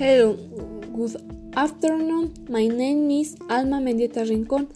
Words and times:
Hello, 0.00 0.32
good 0.96 1.14
afternoon. 1.54 2.32
My 2.48 2.66
name 2.66 3.10
is 3.10 3.36
Alma 3.50 3.80
Mendieta 3.80 4.24
Rincón. 4.24 4.66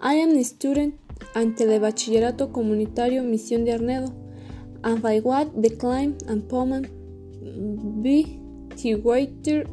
I 0.00 0.16
am 0.16 0.36
a 0.36 0.44
student 0.44 1.00
at 1.34 1.56
Telebachillerato 1.56 2.52
Comunitario 2.52 3.22
Misión 3.22 3.64
de 3.64 3.72
Arnedo, 3.72 4.12
and 4.84 5.02
I 5.06 5.20
want 5.20 5.62
the 5.62 5.70
climb 5.70 6.18
and 6.28 6.46
poem 6.46 6.82
be 8.02 8.38
the 8.76 8.96
waiter 8.96 9.64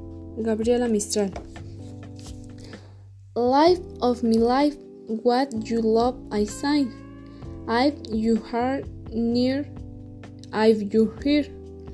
Gabriela 0.42 0.88
Mistral. 0.88 1.32
Life 3.36 3.82
of 4.02 4.24
me 4.24 4.38
life, 4.38 4.78
what 5.08 5.70
you 5.70 5.82
love 5.82 6.16
I 6.32 6.46
sing. 6.46 6.94
I've 7.68 8.00
you 8.10 8.38
heart 8.38 8.86
near, 9.12 9.66
I've 10.54 10.94
you 10.94 11.14
hear 11.22 11.44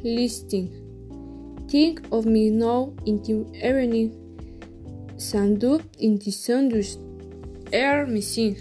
listening. 0.04 0.89
Think 1.70 2.02
of 2.12 2.26
me 2.26 2.50
now 2.50 2.94
in 3.06 3.22
the 3.22 3.46
evening, 3.62 4.10
up 5.38 5.82
in 6.00 6.18
the 6.18 6.32
sunrise, 6.32 6.98
air 7.72 8.08
me 8.08 8.22
sing. 8.22 8.58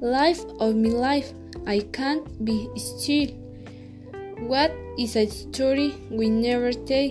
Life 0.00 0.44
of 0.60 0.76
me 0.76 0.90
life, 0.90 1.32
I 1.66 1.80
can't 1.80 2.22
be 2.44 2.70
still. 2.76 3.34
What 4.46 4.70
is 4.96 5.16
a 5.16 5.26
story 5.26 5.94
we 6.08 6.30
never 6.30 6.70
tell? 6.72 7.10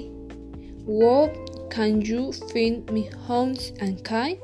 What 0.86 1.36
can 1.70 2.00
you 2.00 2.32
find 2.32 2.90
me 2.90 3.10
homes 3.28 3.74
and 3.82 4.02
kind? 4.06 4.40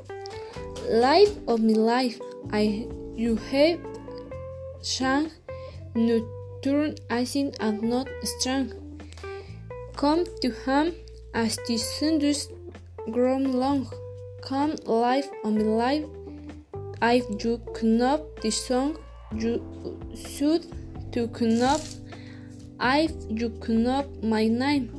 Life 0.90 1.32
of 1.48 1.60
me 1.60 1.72
life, 1.72 2.20
I 2.52 2.86
you 3.16 3.36
have 3.48 3.80
sang, 4.82 5.30
no 5.94 6.20
turn 6.60 6.96
asing 7.08 7.54
and 7.58 7.80
not 7.80 8.06
strong. 8.22 8.81
Come 9.96 10.24
to 10.40 10.50
him 10.50 10.94
as 11.34 11.56
the 11.68 11.76
sundays 11.76 12.48
grown 13.10 13.52
long. 13.52 13.92
Come 14.42 14.76
life 14.86 15.28
on 15.44 15.58
me 15.58 15.64
life. 15.64 16.04
If 17.02 17.44
you 17.44 17.60
knop 17.82 18.40
the 18.40 18.50
song, 18.50 18.98
you 19.36 19.60
should 20.16 20.66
to 21.12 21.28
knop. 21.40 21.80
If 22.80 23.12
you 23.28 23.52
knop 23.68 24.06
my 24.22 24.48
name, 24.48 24.90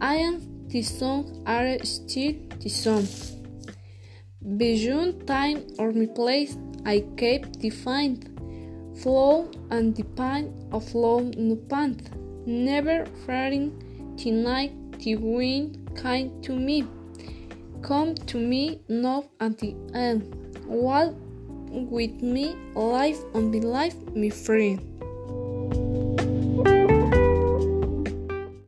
I 0.00 0.14
am 0.14 0.68
the 0.68 0.82
song 0.82 1.42
are 1.44 1.84
still 1.84 2.34
the 2.60 2.68
song. 2.68 3.06
Beyond 4.56 5.26
time 5.26 5.66
or 5.78 5.92
my 5.92 6.06
place, 6.06 6.56
I 6.86 7.04
kept 7.16 7.58
defined. 7.58 8.30
Flow 9.02 9.50
and 9.70 9.94
the 9.94 10.04
pine 10.04 10.54
of 10.72 10.94
love 10.94 11.36
no 11.36 11.56
pant, 11.56 12.10
never 12.46 13.04
fretting 13.24 13.87
tonight 14.18 14.72
the 14.98 15.16
wind 15.16 15.90
kind 15.94 16.42
to 16.44 16.52
me. 16.52 16.84
Come 17.82 18.14
to 18.14 18.36
me 18.36 18.80
not 18.88 19.26
at 19.40 19.58
the 19.58 19.74
end. 19.94 20.34
Walk 20.66 21.14
with 21.70 22.20
me, 22.20 22.56
life 22.74 23.20
on 23.34 23.52
the 23.52 23.60
life, 23.60 23.94
my 24.14 24.30
friend. 24.30 24.80